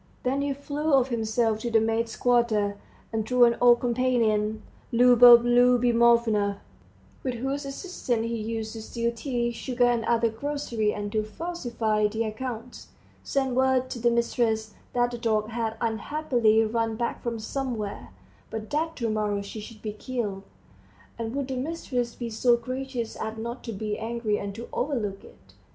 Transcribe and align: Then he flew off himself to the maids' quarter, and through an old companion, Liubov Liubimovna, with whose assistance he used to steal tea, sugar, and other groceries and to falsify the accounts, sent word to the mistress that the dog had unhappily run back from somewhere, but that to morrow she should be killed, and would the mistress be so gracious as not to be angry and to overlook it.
Then 0.23 0.41
he 0.41 0.51
flew 0.51 0.95
off 0.95 1.09
himself 1.09 1.59
to 1.59 1.69
the 1.69 1.79
maids' 1.79 2.15
quarter, 2.17 2.75
and 3.13 3.23
through 3.23 3.43
an 3.45 3.55
old 3.61 3.81
companion, 3.81 4.63
Liubov 4.91 5.43
Liubimovna, 5.43 6.57
with 7.21 7.35
whose 7.35 7.65
assistance 7.67 8.25
he 8.25 8.35
used 8.35 8.73
to 8.73 8.81
steal 8.81 9.11
tea, 9.15 9.51
sugar, 9.51 9.85
and 9.85 10.03
other 10.05 10.27
groceries 10.29 10.93
and 10.95 11.11
to 11.11 11.21
falsify 11.23 12.07
the 12.07 12.23
accounts, 12.23 12.87
sent 13.23 13.53
word 13.53 13.91
to 13.91 13.99
the 13.99 14.09
mistress 14.09 14.73
that 14.93 15.11
the 15.11 15.19
dog 15.19 15.49
had 15.49 15.77
unhappily 15.79 16.65
run 16.65 16.95
back 16.95 17.21
from 17.21 17.37
somewhere, 17.37 18.09
but 18.49 18.71
that 18.71 18.95
to 18.95 19.07
morrow 19.07 19.43
she 19.43 19.59
should 19.59 19.83
be 19.83 19.93
killed, 19.93 20.41
and 21.19 21.35
would 21.35 21.47
the 21.47 21.55
mistress 21.55 22.15
be 22.15 22.27
so 22.31 22.57
gracious 22.57 23.15
as 23.17 23.37
not 23.37 23.63
to 23.63 23.71
be 23.71 23.99
angry 23.99 24.39
and 24.39 24.55
to 24.55 24.67
overlook 24.73 25.23
it. 25.23 25.53